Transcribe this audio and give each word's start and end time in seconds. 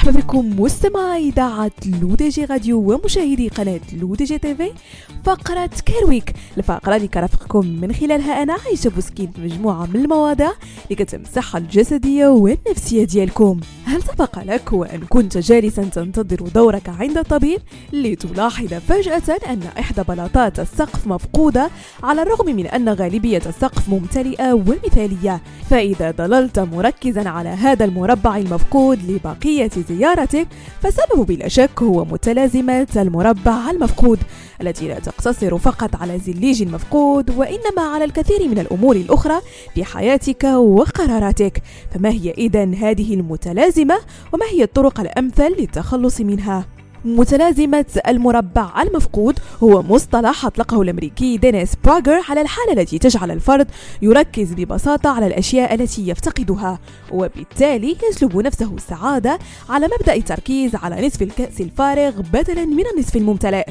بكم 0.00 0.60
مستمعي 0.60 1.28
إذاعة 1.28 1.70
L'ODJ 2.02 2.44
Radio 2.44 2.92
ومشاهدي 2.92 3.48
قناة 3.48 3.80
L'ODJ 4.00 4.38
TV 4.38 4.70
فقرة 5.24 5.70
Care 5.86 6.10
Week 6.10 6.34
الفقرة 6.58 6.96
اللي 6.96 7.08
كرافقكم 7.08 7.66
من 7.66 7.92
خلالها 7.92 8.42
أنا 8.42 8.56
عايشة 8.66 8.90
بوسكين 8.90 9.32
مجموعة 9.38 9.86
من 9.86 9.96
المواضيع 9.96 10.52
اللي 10.90 10.96
الصحة 11.14 11.58
الجسدية 11.58 12.26
والنفسية 12.26 13.04
ديالكم. 13.04 13.60
هل 13.92 14.02
سبق 14.02 14.38
لك 14.38 14.72
وأن 14.72 15.00
كنت 15.08 15.38
جالسا 15.38 15.82
تنتظر 15.82 16.48
دورك 16.54 16.88
عند 16.88 17.18
الطبيب 17.18 17.60
لتلاحظ 17.92 18.74
فجأة 18.74 19.38
أن 19.48 19.60
إحدى 19.78 20.02
بلاطات 20.08 20.60
السقف 20.60 21.06
مفقودة 21.06 21.70
على 22.02 22.22
الرغم 22.22 22.56
من 22.56 22.66
أن 22.66 22.88
غالبية 22.88 23.42
السقف 23.46 23.88
ممتلئة 23.88 24.52
ومثالية 24.52 25.40
فإذا 25.70 26.10
ظللت 26.10 26.58
مركزا 26.58 27.28
على 27.28 27.48
هذا 27.48 27.84
المربع 27.84 28.36
المفقود 28.36 29.10
لبقية 29.10 29.70
زيارتك 29.88 30.46
فالسبب 30.82 31.26
بلا 31.26 31.48
شك 31.48 31.82
هو 31.82 32.04
متلازمة 32.04 32.88
المربع 32.96 33.70
المفقود 33.70 34.18
التي 34.62 34.88
لا 34.88 34.98
تقتصر 34.98 35.58
فقط 35.58 35.96
على 35.96 36.18
زليج 36.18 36.62
مفقود 36.62 37.30
وإنما 37.30 37.82
على 37.82 38.04
الكثير 38.04 38.48
من 38.48 38.58
الأمور 38.58 38.96
الأخرى 38.96 39.40
في 39.74 39.84
حياتك 39.84 40.44
وقراراتك. 40.44 41.62
فما 41.94 42.10
هي 42.10 42.30
إذن 42.30 42.74
هذه 42.74 43.14
المتلازمة؟ 43.14 43.81
وما 44.32 44.46
هي 44.50 44.62
الطرق 44.62 45.00
الأمثل 45.00 45.56
للتخلص 45.58 46.20
منها؟ 46.20 46.66
متلازمة 47.04 47.84
المربع 48.08 48.82
المفقود 48.82 49.38
هو 49.62 49.82
مصطلح 49.82 50.46
أطلقه 50.46 50.82
الأمريكي 50.82 51.36
دينيس 51.36 51.72
براغر 51.84 52.20
على 52.28 52.40
الحالة 52.40 52.72
التي 52.72 52.98
تجعل 52.98 53.30
الفرد 53.30 53.70
يركز 54.02 54.52
ببساطة 54.52 55.10
على 55.10 55.26
الأشياء 55.26 55.74
التي 55.74 56.08
يفتقدها 56.08 56.78
وبالتالي 57.12 57.96
يجلب 58.10 58.36
نفسه 58.36 58.74
السعادة 58.74 59.38
على 59.68 59.88
مبدأ 59.98 60.14
التركيز 60.14 60.74
على 60.74 61.06
نصف 61.06 61.22
الكأس 61.22 61.60
الفارغ 61.60 62.20
بدلا 62.32 62.64
من 62.64 62.84
النصف 62.94 63.16
الممتلئ 63.16 63.66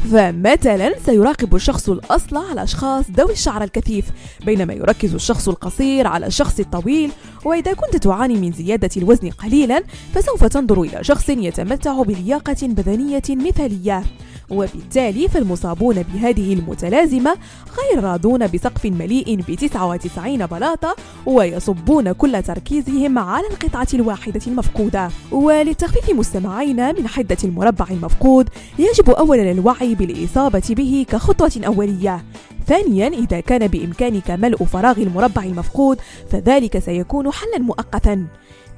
فمثلا 0.00 0.94
سيراقب 1.06 1.54
الشخص 1.54 1.88
الأصلع 1.88 2.40
على 2.50 2.62
أشخاص 2.62 3.04
ذوي 3.10 3.32
الشعر 3.32 3.64
الكثيف 3.64 4.04
بينما 4.46 4.74
يركز 4.74 5.14
الشخص 5.14 5.48
القصير 5.48 6.06
على 6.06 6.26
الشخص 6.26 6.60
الطويل 6.60 7.10
وإذا 7.44 7.72
كنت 7.72 7.96
تعاني 7.96 8.34
من 8.34 8.52
زيادة 8.52 8.90
الوزن 8.96 9.30
قليلا 9.30 9.82
فسوف 10.14 10.44
تنظر 10.44 10.82
إلى 10.82 11.04
شخص 11.04 11.28
يتمتع 11.28 12.02
بلياقة 12.02 12.56
بدنية 12.62 13.22
مثالية. 13.30 14.02
وبالتالي 14.50 15.28
فالمصابون 15.28 16.02
بهذه 16.02 16.52
المتلازمة 16.52 17.34
غير 17.78 18.04
راضون 18.04 18.46
بسقف 18.46 18.86
مليء 18.86 19.36
ب 19.48 19.54
99 19.54 20.46
بلاطة 20.46 20.96
ويصبون 21.26 22.12
كل 22.12 22.42
تركيزهم 22.42 23.18
على 23.18 23.46
القطعة 23.46 23.88
الواحدة 23.94 24.40
المفقودة. 24.46 25.10
وللتخفيف 25.32 26.10
مستمعين 26.10 26.94
من 26.94 27.08
حدة 27.08 27.36
المربع 27.44 27.86
المفقود 27.90 28.48
يجب 28.78 29.10
أولا 29.10 29.50
الوعي 29.50 29.94
بالإصابة 29.94 30.62
به 30.70 31.06
كخطوة 31.08 31.60
أولية. 31.66 32.24
ثانيا 32.70 33.08
إذا 33.08 33.40
كان 33.40 33.66
بإمكانك 33.66 34.30
ملء 34.30 34.64
فراغ 34.64 34.98
المربع 34.98 35.42
المفقود 35.42 35.98
فذلك 36.28 36.78
سيكون 36.78 37.32
حلا 37.32 37.58
مؤقتا. 37.58 38.26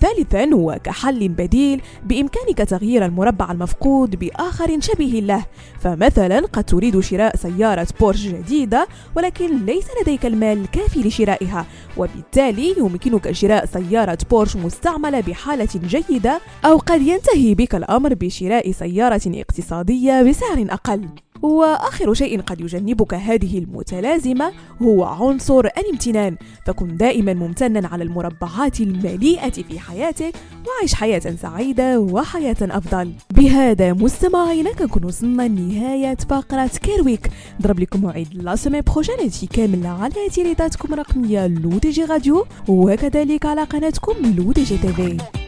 ثالثا 0.01 0.55
وكحل 0.55 1.29
بديل 1.29 1.83
بإمكانك 2.05 2.59
تغيير 2.59 3.05
المربع 3.05 3.53
المفقود 3.53 4.19
بآخر 4.19 4.81
شبيه 4.81 5.21
له. 5.21 5.45
فمثلا 5.81 6.41
قد 6.41 6.65
تريد 6.65 7.01
شراء 7.01 7.37
سيارة 7.37 7.87
بورش 8.01 8.27
جديدة 8.27 8.87
ولكن 9.17 9.65
ليس 9.67 9.87
لديك 10.03 10.27
المال 10.27 10.59
الكافي 10.59 11.01
لشرائها. 11.01 11.67
وبالتالي 11.97 12.75
يمكنك 12.79 13.33
شراء 13.33 13.67
سيارة 13.67 14.19
بورش 14.31 14.57
مستعملة 14.57 15.21
بحالة 15.21 15.69
جيدة 15.85 16.41
أو 16.65 16.77
قد 16.77 17.03
ينتهي 17.03 17.55
بك 17.55 17.75
الأمر 17.75 18.15
بشراء 18.15 18.73
سيارة 18.73 19.23
اقتصادية 19.27 20.23
بسعر 20.23 20.67
أقل. 20.71 21.09
وآخر 21.43 22.15
شيء 22.15 22.41
قد 22.41 22.61
يجنبك 22.61 23.15
هذه 23.15 23.59
المتلازمة 23.59 24.53
هو 24.83 25.05
عنصر 25.05 25.61
الامتنان. 25.61 26.37
فكن 26.67 26.97
دائما 26.97 27.35
ممتنا 27.35 27.89
على 27.89 28.05
المربعات 28.05 28.81
المليئة 28.81 29.51
في 29.51 29.79
حياتك 29.79 30.35
وعيش 30.67 30.95
حياة 30.95 31.37
سعيدة 31.43 32.01
وحياة 32.01 32.57
أفضل. 32.61 33.13
بهذا 33.35 33.93
مستمعينا 33.93 34.73
كنكون 34.73 35.05
وصلنا 35.05 35.43
لنهايه 35.49 36.17
فقرة 36.31 36.71
كيرويك. 36.83 37.31
نضرب 37.61 37.81
لكم 37.81 38.01
موعد 38.01 38.29
la 38.33 38.57
semaine 38.57 38.81
prochaine 38.81 39.17
هادشي 39.21 39.47
كامل 39.47 39.87
على 39.87 40.29
إذاعتكم 40.35 40.93
الرقميه 40.95 41.47
L'ODJ 41.47 42.05
Radio 42.05 42.47
وكذلك 42.69 43.47
على 43.47 43.63
قناتكم 43.63 44.15
L'ODJ 44.37 44.79
TV 44.79 45.42